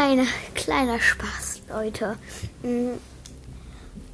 kleiner, 0.00 0.26
kleiner 0.54 0.98
Spaß, 0.98 1.60
Leute. 1.68 2.16
Mm, 2.62 2.92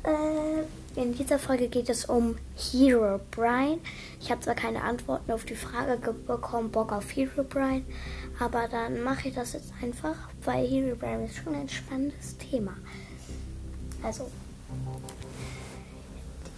äh, 0.02 1.00
in 1.00 1.14
dieser 1.14 1.38
Folge 1.38 1.68
geht 1.68 1.88
es 1.88 2.06
um 2.06 2.36
Hero 2.56 3.20
Brian. 3.30 3.78
Ich 4.20 4.32
habe 4.32 4.40
zwar 4.40 4.56
keine 4.56 4.82
Antworten 4.82 5.30
auf 5.30 5.44
die 5.44 5.54
Frage 5.54 6.12
bekommen, 6.12 6.72
Bock 6.72 6.90
auf 6.90 7.14
Hero 7.14 7.44
Brian, 7.44 7.84
aber 8.40 8.66
dann 8.66 9.00
mache 9.04 9.28
ich 9.28 9.34
das 9.36 9.52
jetzt 9.52 9.72
einfach, 9.80 10.16
weil 10.42 10.66
Hero 10.66 10.96
Brian 10.96 11.24
ist 11.24 11.36
schon 11.36 11.54
ein 11.54 11.68
spannendes 11.68 12.36
Thema. 12.36 12.76
Also, 14.02 14.28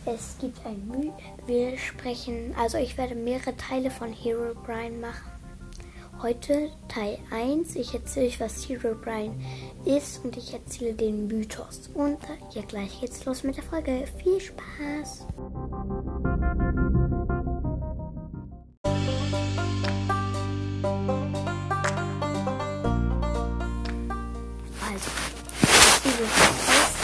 es 0.06 0.36
gibt 0.40 0.64
ein 0.64 0.88
Mühe. 0.88 1.12
Wir 1.46 1.76
sprechen, 1.76 2.54
also 2.58 2.78
ich 2.78 2.96
werde 2.96 3.14
mehrere 3.14 3.54
Teile 3.58 3.90
von 3.90 4.10
Hero 4.10 4.54
Brian 4.64 5.02
machen. 5.02 5.37
Heute 6.20 6.72
Teil 6.88 7.16
1. 7.30 7.76
Ich 7.76 7.94
erzähle 7.94 8.26
euch, 8.26 8.40
was 8.40 8.68
Hero 8.68 8.92
Brian 8.96 9.40
ist 9.84 10.24
und 10.24 10.36
ich 10.36 10.52
erzähle 10.52 10.92
den 10.94 11.28
Mythos. 11.28 11.88
Und 11.94 12.18
ja, 12.50 12.62
gleich 12.62 13.00
geht's 13.00 13.24
los 13.24 13.44
mit 13.44 13.56
der 13.56 13.62
Folge. 13.62 14.04
Viel 14.20 14.40
Spaß! 14.40 15.28
Also, 24.82 25.10
Hero 26.02 26.26
Brian 26.34 26.56
ist, 26.74 26.98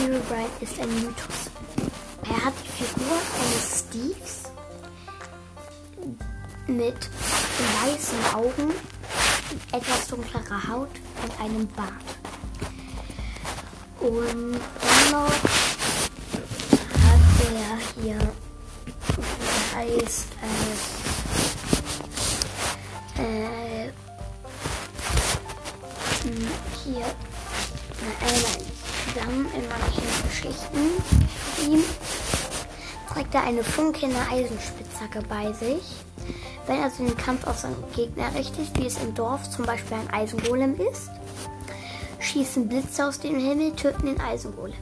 Hero 0.00 0.20
Brian 0.28 0.50
ist 0.60 0.80
ein 0.80 0.92
Mythos. 0.92 1.50
Er 2.24 2.44
hat 2.46 2.54
die 2.64 2.82
Figur 2.82 3.16
eines 3.38 3.84
Steves 3.86 4.44
mit 6.66 6.96
weißen 7.58 8.34
Augen, 8.34 8.72
etwas 9.72 10.06
dunklerer 10.08 10.68
Haut 10.68 10.90
und 11.22 11.40
einem 11.40 11.66
Bart. 11.68 11.88
Und 14.00 14.60
dann 14.80 15.10
noch 15.10 15.30
hat 17.02 17.22
er 17.54 17.78
hier, 18.02 18.18
der 19.16 19.78
heißt, 19.78 20.26
äh, 23.18 23.22
äh, 23.22 23.92
hier, 26.84 27.06
äh, 27.06 28.64
zusammen 29.14 29.46
in 29.54 29.68
manchen 29.68 30.06
Geschichten 30.28 30.82
ihm 31.66 31.84
trägt 33.12 33.34
er 33.34 33.44
eine 33.44 33.62
funkelnde 33.62 34.20
Eisenspitzhacke 34.30 35.22
bei 35.28 35.52
sich. 35.52 36.03
Wenn 36.66 36.80
er 36.80 36.90
den 36.90 37.16
Kampf 37.16 37.46
auf 37.46 37.58
seinen 37.58 37.84
Gegner 37.94 38.34
richtet, 38.34 38.78
wie 38.78 38.86
es 38.86 39.02
im 39.02 39.14
Dorf 39.14 39.50
zum 39.50 39.66
Beispiel 39.66 39.98
ein 39.98 40.10
Eisengolem 40.12 40.76
ist, 40.80 41.10
schießen 42.20 42.68
Blitze 42.68 43.06
aus 43.06 43.20
dem 43.20 43.38
Himmel, 43.38 43.72
töten 43.72 44.06
den 44.06 44.20
Eisengolem. 44.20 44.74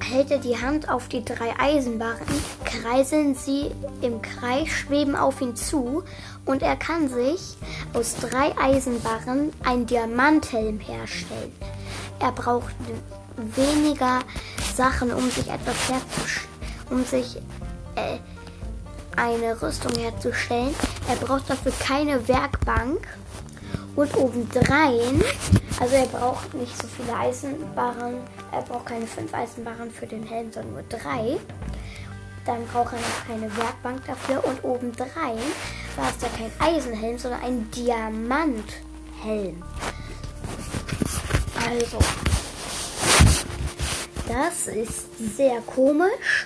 Hält 0.00 0.30
er 0.30 0.38
die 0.38 0.56
Hand 0.56 0.88
auf 0.88 1.08
die 1.08 1.24
drei 1.24 1.52
Eisenbarren, 1.58 2.26
kreiseln 2.64 3.34
sie 3.34 3.72
im 4.00 4.22
Kreis, 4.22 4.68
schweben 4.68 5.16
auf 5.16 5.40
ihn 5.40 5.56
zu 5.56 6.04
und 6.44 6.62
er 6.62 6.76
kann 6.76 7.08
sich 7.08 7.56
aus 7.92 8.14
drei 8.14 8.56
Eisenbarren 8.56 9.52
einen 9.64 9.86
Diamanthelm 9.86 10.78
herstellen. 10.78 11.52
Er 12.20 12.30
braucht 12.30 12.74
weniger 13.36 14.20
Sachen, 14.76 15.12
um 15.12 15.28
sich 15.30 15.48
etwas 15.48 15.88
herzustellen, 15.88 16.48
um 16.90 17.04
sich 17.04 17.36
äh, 17.96 18.18
eine 19.16 19.60
Rüstung 19.60 19.92
herzustellen. 19.94 20.74
Er 21.08 21.16
braucht 21.16 21.50
dafür 21.50 21.72
keine 21.78 22.26
Werkbank. 22.28 23.06
Und 23.96 24.14
obendrein, 24.14 25.24
also 25.80 25.94
er 25.96 26.06
braucht 26.06 26.52
nicht 26.52 26.76
so 26.76 26.86
viele 26.86 27.16
Eisenbarren, 27.16 28.16
er 28.52 28.60
braucht 28.60 28.84
keine 28.84 29.06
fünf 29.06 29.32
Eisenbarren 29.32 29.90
für 29.90 30.06
den 30.06 30.22
Helm, 30.22 30.52
sondern 30.52 30.74
nur 30.74 30.82
drei. 30.82 31.38
Dann 32.44 32.66
braucht 32.66 32.92
er 32.92 32.98
noch 32.98 33.26
keine 33.26 33.56
Werkbank 33.56 34.04
dafür. 34.06 34.44
Und 34.44 34.62
obendrein 34.62 35.38
war 35.96 36.10
es 36.14 36.22
ja 36.22 36.28
kein 36.36 36.52
Eisenhelm, 36.58 37.18
sondern 37.18 37.42
ein 37.42 37.70
Diamanthelm. 37.70 39.62
Also, 41.66 41.98
das 44.28 44.66
ist 44.68 45.36
sehr 45.36 45.60
komisch. 45.62 46.45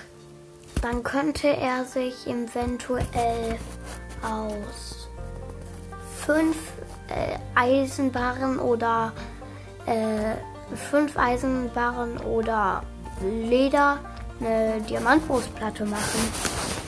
Dann 0.81 1.03
könnte 1.03 1.47
er 1.47 1.85
sich 1.85 2.27
eventuell 2.27 3.59
aus 4.23 5.09
fünf 6.25 6.57
äh, 7.07 7.37
Eisenbarren 7.55 8.59
oder 8.59 9.13
äh, 9.85 10.35
fünf 10.75 11.17
Eisenbarren 11.17 12.17
oder 12.19 12.83
Leder 13.21 13.99
eine 14.39 14.81
Diamantbrustplatte 14.81 15.85
machen. 15.85 16.19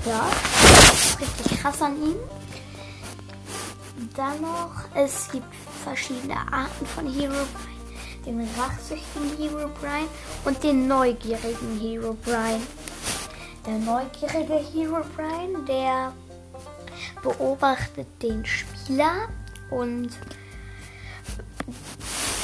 Ja, 0.05 0.27
richtig 1.19 1.61
krass 1.61 1.81
an 1.81 1.95
ihm. 1.97 2.15
Dann 4.15 4.41
noch, 4.41 4.71
es 4.95 5.29
gibt 5.31 5.53
verschiedene 5.83 6.35
Arten 6.35 6.85
von 6.85 7.11
Hero 7.11 7.33
Brian. 7.33 7.73
Den 8.25 8.47
rachsüchtigen 8.57 9.37
Hero 9.37 9.69
Brian 9.79 10.07
und 10.45 10.63
den 10.63 10.87
neugierigen 10.87 11.79
Hero 11.79 12.15
Brian. 12.23 12.61
Der 13.65 13.77
neugierige 13.77 14.55
Hero 14.55 15.01
Brian, 15.15 15.65
der 15.65 16.11
beobachtet 17.21 18.07
den 18.21 18.45
Spieler 18.45 19.29
und 19.69 20.09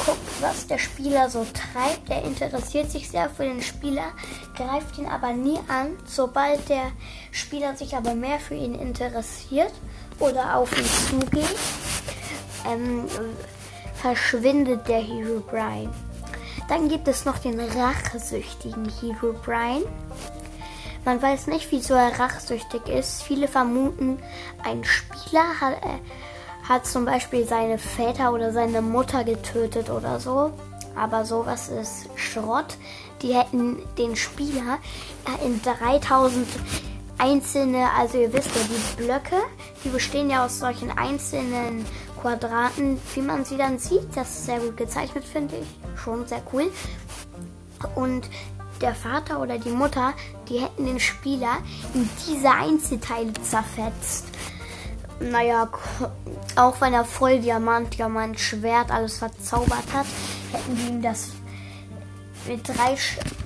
guckt, 0.05 0.41
was 0.41 0.67
der 0.67 0.77
Spieler 0.77 1.29
so 1.29 1.45
treibt. 1.45 2.09
Er 2.09 2.23
interessiert 2.23 2.89
sich 2.89 3.09
sehr 3.09 3.29
für 3.29 3.43
den 3.43 3.61
Spieler, 3.61 4.13
greift 4.55 4.97
ihn 4.97 5.07
aber 5.07 5.33
nie 5.33 5.59
an. 5.67 5.97
Sobald 6.05 6.69
der 6.69 6.91
Spieler 7.31 7.75
sich 7.75 7.95
aber 7.97 8.15
mehr 8.15 8.39
für 8.39 8.55
ihn 8.55 8.75
interessiert 8.75 9.73
oder 10.19 10.55
auf 10.55 10.71
ihn 10.77 10.85
zugeht, 11.09 11.57
ähm, 12.65 13.05
verschwindet 13.95 14.87
der 14.87 15.01
Hero 15.01 15.41
Brian. 15.41 15.93
Dann 16.69 16.87
gibt 16.87 17.07
es 17.07 17.25
noch 17.25 17.39
den 17.39 17.59
rachsüchtigen 17.59 18.87
Hero 19.01 19.33
Brian. 19.43 19.83
Man 21.09 21.23
weiß 21.23 21.47
nicht, 21.47 21.71
wieso 21.71 21.95
er 21.95 22.19
rachsüchtig 22.19 22.87
ist. 22.87 23.23
Viele 23.23 23.47
vermuten, 23.47 24.19
ein 24.63 24.83
Spieler 24.83 25.59
hat, 25.59 25.73
äh, 25.83 26.69
hat 26.69 26.85
zum 26.85 27.05
Beispiel 27.05 27.47
seine 27.47 27.79
Väter 27.79 28.31
oder 28.31 28.53
seine 28.53 28.83
Mutter 28.83 29.23
getötet 29.23 29.89
oder 29.89 30.19
so. 30.19 30.51
Aber 30.95 31.25
sowas 31.25 31.69
ist 31.69 32.09
Schrott. 32.13 32.77
Die 33.23 33.33
hätten 33.33 33.79
den 33.97 34.15
Spieler 34.15 34.77
in 35.43 35.59
3000 35.63 36.47
einzelne, 37.17 37.89
also 37.97 38.19
ihr 38.19 38.31
wisst 38.31 38.55
ja, 38.55 38.61
die 38.69 39.03
Blöcke, 39.03 39.41
die 39.83 39.89
bestehen 39.89 40.29
ja 40.29 40.45
aus 40.45 40.59
solchen 40.59 40.91
einzelnen 40.91 41.87
Quadraten, 42.21 43.01
wie 43.15 43.21
man 43.21 43.45
sie 43.45 43.57
dann 43.57 43.79
sieht. 43.79 44.15
Das 44.15 44.29
ist 44.29 44.45
sehr 44.45 44.59
gut 44.59 44.77
gezeichnet, 44.77 45.25
finde 45.25 45.55
ich. 45.57 45.99
Schon 45.99 46.27
sehr 46.27 46.43
cool. 46.53 46.71
Und 47.95 48.29
der 48.81 48.95
Vater 48.95 49.41
oder 49.41 49.57
die 49.57 49.69
Mutter, 49.69 50.13
die 50.47 50.59
hätten 50.59 50.85
den 50.85 50.99
Spieler 50.99 51.57
in 51.93 52.09
diese 52.27 52.49
Einzelteile 52.49 53.33
zerfetzt. 53.33 54.25
Naja, 55.19 55.69
auch 56.55 56.81
wenn 56.81 56.93
er 56.93 57.03
voll 57.03 57.39
Diamant, 57.39 57.97
Diamant, 57.97 58.39
Schwert, 58.39 58.89
alles 58.89 59.17
verzaubert 59.17 59.91
hat, 59.93 60.05
hätten 60.51 60.75
die 60.77 60.87
ihm 60.87 61.01
das 61.01 61.31
mit 62.47 62.67
drei, 62.67 62.95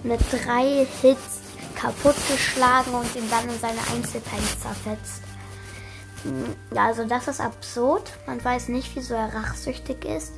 mit 0.03 0.19
drei 0.31 0.85
Hits 1.01 1.41
kaputt 1.75 2.15
geschlagen 2.30 2.94
und 2.94 3.15
ihn 3.15 3.30
dann 3.30 3.50
in 3.50 3.59
seine 3.59 3.80
Einzelteile 3.91 4.44
zerfetzt. 4.62 5.24
Hm, 6.24 6.56
also 6.77 7.06
das 7.06 7.27
ist 7.27 7.41
absurd. 7.41 8.12
Man 8.27 8.44
weiß 8.44 8.69
nicht, 8.69 8.95
wieso 8.95 9.15
er 9.15 9.33
rachsüchtig 9.33 10.06
ist 10.06 10.33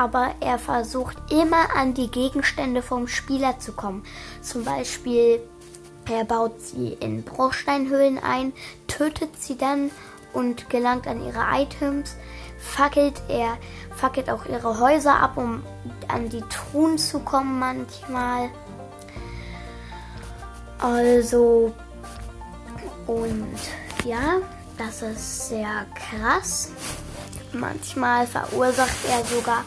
aber 0.00 0.34
er 0.40 0.58
versucht 0.58 1.18
immer 1.30 1.76
an 1.76 1.92
die 1.92 2.10
Gegenstände 2.10 2.80
vom 2.80 3.06
Spieler 3.06 3.58
zu 3.58 3.72
kommen. 3.72 4.02
Zum 4.40 4.64
Beispiel, 4.64 5.42
er 6.10 6.24
baut 6.24 6.58
sie 6.58 6.94
in 6.94 7.22
Bruchsteinhöhlen 7.22 8.18
ein, 8.18 8.54
tötet 8.86 9.36
sie 9.38 9.58
dann 9.58 9.90
und 10.32 10.70
gelangt 10.70 11.06
an 11.06 11.22
ihre 11.22 11.44
Items. 11.52 12.16
Fackelt 12.58 13.20
er, 13.28 13.58
fackelt 13.94 14.30
auch 14.30 14.46
ihre 14.46 14.80
Häuser 14.80 15.20
ab, 15.20 15.36
um 15.36 15.62
an 16.08 16.30
die 16.30 16.44
Truhen 16.48 16.96
zu 16.96 17.18
kommen 17.18 17.58
manchmal. 17.58 18.48
Also, 20.78 21.74
und 23.06 23.58
ja, 24.06 24.38
das 24.78 25.02
ist 25.02 25.48
sehr 25.50 25.84
krass. 25.94 26.70
Manchmal 27.52 28.26
verursacht 28.26 28.96
er 29.10 29.24
sogar, 29.24 29.64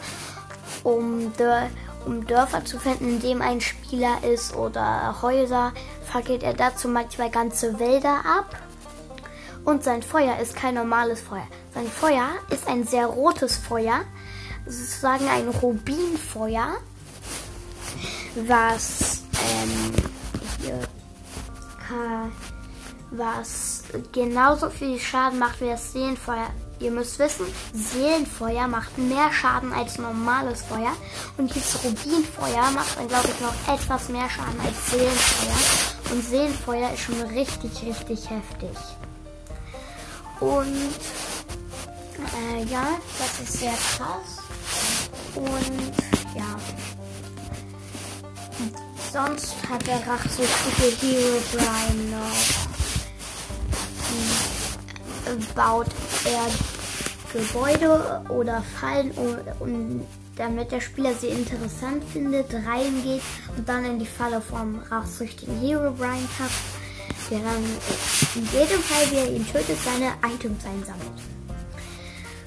um, 0.84 1.32
Dör 1.36 1.68
um 2.06 2.26
Dörfer 2.26 2.64
zu 2.64 2.78
finden, 2.78 3.08
in 3.08 3.20
dem 3.20 3.42
ein 3.42 3.60
Spieler 3.60 4.22
ist 4.22 4.54
oder 4.54 5.22
Häuser, 5.22 5.72
fackelt 6.06 6.42
er 6.42 6.54
dazu 6.54 6.86
manchmal 6.86 7.30
ganze 7.30 7.78
Wälder 7.80 8.20
ab. 8.26 8.56
Und 9.64 9.82
sein 9.82 10.02
Feuer 10.02 10.38
ist 10.38 10.54
kein 10.54 10.74
normales 10.74 11.22
Feuer. 11.22 11.46
Sein 11.74 11.88
Feuer 11.88 12.28
ist 12.50 12.68
ein 12.68 12.84
sehr 12.84 13.06
rotes 13.06 13.56
Feuer, 13.56 14.02
sozusagen 14.66 15.26
ein 15.28 15.48
Rubinfeuer, 15.48 16.76
was 18.46 19.22
ähm, 19.32 19.92
hier, 20.60 20.78
was 23.10 23.73
genauso 24.12 24.70
viel 24.70 24.98
Schaden 24.98 25.38
macht 25.38 25.60
wie 25.60 25.68
das 25.68 25.92
Seelenfeuer. 25.92 26.50
Ihr 26.80 26.90
müsst 26.90 27.18
wissen, 27.18 27.46
Seelenfeuer 27.72 28.66
macht 28.66 28.98
mehr 28.98 29.32
Schaden 29.32 29.72
als 29.72 29.98
normales 29.98 30.62
Feuer. 30.62 30.92
Und 31.38 31.54
dieses 31.54 31.82
Rubinfeuer 31.84 32.70
macht 32.72 32.98
dann, 32.98 33.08
glaube 33.08 33.28
ich, 33.28 33.40
noch 33.40 33.74
etwas 33.74 34.08
mehr 34.08 34.28
Schaden 34.28 34.60
als 34.60 34.90
Seelenfeuer. 34.90 36.12
Und 36.12 36.24
Seelenfeuer 36.24 36.92
ist 36.92 37.00
schon 37.00 37.20
richtig, 37.22 37.70
richtig 37.82 38.28
heftig. 38.28 38.76
Und 40.40 41.00
äh, 42.18 42.64
ja, 42.64 42.86
das 43.18 43.40
ist 43.40 43.60
sehr 43.60 43.72
krass. 43.72 44.42
Und 45.34 45.92
ja. 46.36 46.58
Sonst 49.12 49.54
hat 49.70 49.86
der 49.86 50.04
rachsüchtige 50.06 51.06
Hero 51.06 51.40
Brian 51.52 52.10
noch. 52.10 52.63
Baut 55.54 55.86
er 56.24 56.46
Gebäude 57.32 58.22
oder 58.28 58.62
Fallen, 58.80 59.10
um, 59.12 59.36
um, 59.60 60.06
damit 60.36 60.70
der 60.70 60.80
Spieler 60.80 61.14
sie 61.14 61.28
interessant 61.28 62.04
findet, 62.12 62.52
reingeht 62.52 63.22
und 63.56 63.68
dann 63.68 63.84
in 63.84 63.98
die 63.98 64.06
Falle 64.06 64.40
vom 64.40 64.78
rachsüchtigen 64.90 65.60
Hero 65.60 65.90
Brian 65.92 66.28
tappt, 66.38 67.30
der 67.30 67.38
dann 67.40 67.64
in 68.34 68.44
jedem 68.52 68.80
Fall, 68.80 69.10
wie 69.10 69.16
er 69.16 69.32
ihn 69.32 69.46
tötet, 69.46 69.78
seine 69.84 70.12
Items 70.32 70.64
einsammelt. 70.64 71.22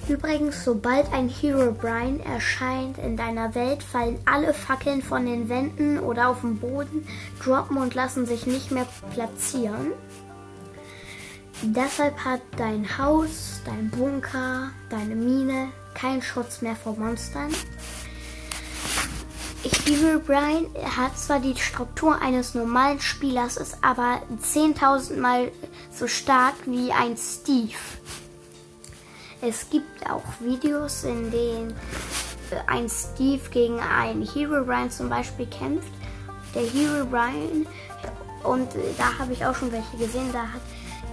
Übrigens, 0.07 0.63
sobald 0.63 1.11
ein 1.11 1.27
Hero 1.27 1.73
Brian 1.73 2.21
erscheint 2.21 2.97
in 2.97 3.17
deiner 3.17 3.53
Welt, 3.55 3.83
fallen 3.83 4.17
alle 4.23 4.53
Fackeln 4.53 5.01
von 5.01 5.25
den 5.25 5.49
Wänden 5.49 5.99
oder 5.99 6.29
auf 6.29 6.39
dem 6.41 6.59
Boden, 6.59 7.05
droppen 7.43 7.75
und 7.75 7.93
lassen 7.93 8.25
sich 8.25 8.47
nicht 8.47 8.71
mehr 8.71 8.87
platzieren. 9.13 9.91
Deshalb 11.61 12.17
hat 12.23 12.41
dein 12.55 12.97
Haus, 12.97 13.61
dein 13.65 13.89
Bunker, 13.89 14.69
deine 14.89 15.15
Mine 15.15 15.69
keinen 15.93 16.21
Schutz 16.21 16.61
mehr 16.61 16.75
vor 16.75 16.95
Monstern. 16.97 17.51
Hero 19.87 20.19
Brian 20.19 20.67
hat 20.97 21.17
zwar 21.17 21.39
die 21.39 21.55
Struktur 21.55 22.21
eines 22.21 22.53
normalen 22.53 22.99
Spielers, 22.99 23.57
ist 23.57 23.77
aber 23.81 24.21
10.000 24.41 25.17
Mal 25.17 25.51
so 25.91 26.07
stark 26.07 26.55
wie 26.65 26.91
ein 26.91 27.17
Steve. 27.17 27.77
Es 29.41 29.69
gibt 29.69 30.09
auch 30.09 30.23
Videos, 30.39 31.03
in 31.03 31.31
denen 31.31 31.73
ein 32.67 32.89
Steve 32.89 33.41
gegen 33.49 33.79
einen 33.79 34.27
Hero 34.27 34.63
Brian 34.63 34.91
zum 34.91 35.09
Beispiel 35.09 35.47
kämpft. 35.47 35.91
Der 36.53 36.63
Hero 36.63 37.05
Brian, 37.05 37.65
und 38.43 38.69
da 38.97 39.17
habe 39.19 39.33
ich 39.33 39.45
auch 39.45 39.55
schon 39.55 39.71
welche 39.71 39.97
gesehen, 39.97 40.31
da 40.31 40.41
hat 40.41 40.61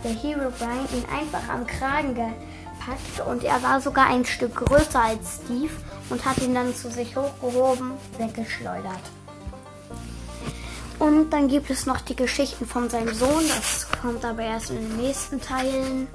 der 0.03 0.13
Hero 0.13 0.51
Brian 0.59 0.87
ihn 0.93 1.05
einfach 1.11 1.49
am 1.49 1.67
Kragen 1.67 2.15
gepackt 2.15 3.27
und 3.27 3.45
er 3.45 3.63
war 3.63 3.81
sogar 3.81 4.07
ein 4.07 4.25
Stück 4.25 4.55
größer 4.57 5.01
als 5.01 5.41
Steve 5.45 5.73
und 6.11 6.25
hat 6.25 6.39
ihn 6.39 6.55
dann 6.55 6.75
zu 6.75 6.91
sich 6.91 7.17
hochgehoben, 7.17 7.93
weggeschleudert. 8.19 9.01
Und 10.99 11.31
dann 11.31 11.49
gibt 11.49 11.71
es 11.71 11.87
noch 11.87 12.01
die 12.01 12.17
Geschichten 12.17 12.67
von 12.67 12.89
seinem 12.89 13.13
Sohn, 13.15 13.45
das 13.49 13.89
kommt 14.01 14.25
aber 14.25 14.43
erst 14.43 14.71
in 14.71 14.77
den 14.77 14.97
nächsten 14.97 15.41
Teilen. 15.41 16.07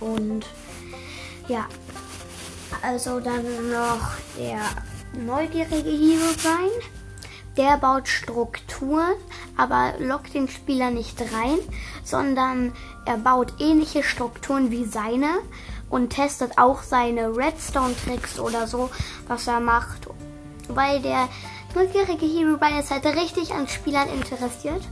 Und 0.00 0.46
ja, 1.48 1.66
also 2.82 3.20
dann 3.20 3.70
noch 3.70 4.12
der 4.38 4.60
neugierige 5.20 5.90
Hero 5.90 6.32
sein. 6.38 6.70
Der 7.56 7.76
baut 7.76 8.08
Strukturen, 8.08 9.14
aber 9.56 9.94
lockt 9.98 10.34
den 10.34 10.48
Spieler 10.48 10.90
nicht 10.90 11.20
rein, 11.20 11.58
sondern 12.02 12.72
er 13.06 13.16
baut 13.16 13.54
ähnliche 13.60 14.02
Strukturen 14.02 14.70
wie 14.70 14.84
seine 14.84 15.28
und 15.88 16.10
testet 16.10 16.58
auch 16.58 16.82
seine 16.82 17.36
Redstone-Tricks 17.36 18.40
oder 18.40 18.66
so, 18.66 18.90
was 19.28 19.46
er 19.46 19.60
macht. 19.60 20.08
Weil 20.68 21.00
der 21.00 21.28
neugierige 21.74 22.26
Hero 22.26 22.56
Brian 22.56 22.80
ist 22.80 22.90
halt 22.90 23.06
richtig 23.06 23.52
an 23.52 23.68
Spielern 23.68 24.08
interessiert 24.08 24.82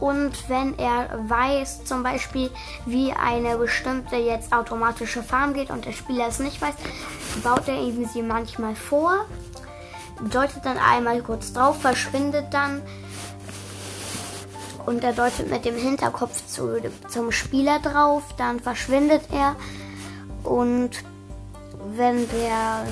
und 0.00 0.48
wenn 0.48 0.78
er 0.78 1.08
weiß, 1.28 1.84
zum 1.84 2.02
Beispiel, 2.02 2.50
wie 2.84 3.12
eine 3.12 3.56
bestimmte 3.56 4.16
jetzt 4.16 4.52
automatische 4.52 5.22
Farm 5.22 5.54
geht 5.54 5.70
und 5.70 5.84
der 5.84 5.92
Spieler 5.92 6.28
es 6.28 6.40
nicht 6.40 6.60
weiß, 6.60 6.74
baut 7.42 7.68
er 7.68 7.80
ihm 7.80 8.06
sie 8.12 8.22
manchmal 8.22 8.74
vor, 8.74 9.24
deutet 10.30 10.64
dann 10.64 10.78
einmal 10.78 11.20
kurz 11.22 11.52
drauf, 11.52 11.80
verschwindet 11.80 12.46
dann 12.52 12.82
und 14.86 15.02
er 15.02 15.12
deutet 15.12 15.50
mit 15.50 15.64
dem 15.64 15.76
Hinterkopf 15.76 16.46
zu, 16.46 16.80
zum 17.08 17.32
Spieler 17.32 17.78
drauf, 17.80 18.22
dann 18.36 18.60
verschwindet 18.60 19.22
er 19.32 19.56
und 20.42 20.90
wenn 21.96 22.28
der 22.30 22.84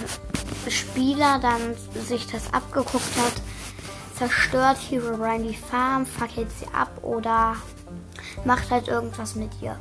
Spieler 0.70 1.38
dann 1.40 1.74
sich 2.06 2.26
das 2.26 2.52
abgeguckt 2.52 3.16
hat, 3.16 3.34
zerstört 4.16 4.78
Hero 4.88 5.16
Brian 5.16 5.42
die 5.42 5.56
Farm, 5.56 6.06
fackelt 6.06 6.48
sie 6.58 6.66
ab 6.72 6.90
oder 7.02 7.56
macht 8.44 8.70
halt 8.70 8.88
irgendwas 8.88 9.34
mit 9.34 9.50
ihr. 9.60 9.76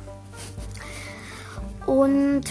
Und 1.86 2.44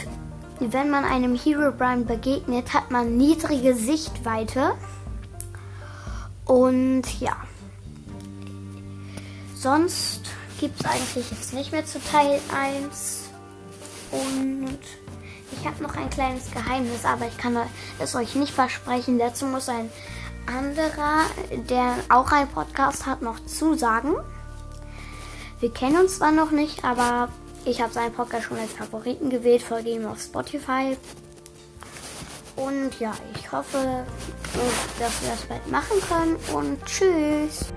wenn 0.60 0.90
man 0.90 1.06
einem 1.06 1.36
Hero 1.36 1.72
Brian 1.72 2.06
begegnet, 2.06 2.74
hat 2.74 2.92
man 2.92 3.18
niedrige 3.18 3.76
Sichtweite. 3.76 4.74
Und 6.46 7.04
ja. 7.20 7.36
Sonst 9.56 10.22
gibt 10.60 10.80
es 10.80 10.86
eigentlich 10.86 11.32
jetzt 11.32 11.54
nicht 11.54 11.72
mehr 11.72 11.86
zu 11.86 12.00
Teil 12.04 12.40
1. 12.54 13.30
Und 14.12 14.80
ich 15.52 15.68
habe 15.68 15.84
noch 15.84 15.96
ein 15.96 16.10
kleines 16.10 16.52
Geheimnis, 16.52 17.06
aber 17.06 17.28
ich 17.28 17.38
kann 17.38 17.58
es 18.00 18.16
euch 18.16 18.36
nicht 18.36 18.54
versprechen. 18.54 19.20
Dazu 19.20 19.46
muss 19.46 19.70
ein 19.70 19.90
anderer, 20.46 21.26
der 21.70 21.96
auch 22.10 22.32
einen 22.32 22.50
Podcast 22.50 23.06
hat, 23.06 23.22
noch 23.22 23.40
zusagen. 23.46 24.16
Wir 25.60 25.72
kennen 25.72 25.98
uns 25.98 26.18
zwar 26.18 26.32
noch 26.32 26.52
nicht, 26.52 26.84
aber 26.84 27.30
ich 27.66 27.82
habe 27.82 27.94
seinen 27.94 28.14
Podcast 28.14 28.46
schon 28.46 28.58
als 28.58 28.74
Favoriten 28.74 29.30
gewählt, 29.30 29.62
folge 29.62 29.92
ihm 29.92 30.08
auf 30.08 30.20
Spotify. 30.20 30.98
Und 32.66 33.00
ja, 33.00 33.14
ich 33.36 33.52
hoffe, 33.52 34.06
dass 35.00 35.22
wir 35.22 35.30
das 35.30 35.42
bald 35.48 35.68
machen 35.72 36.00
können 36.08 36.36
und 36.54 36.86
tschüss. 36.86 37.74